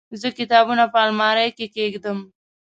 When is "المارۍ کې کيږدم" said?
1.05-2.17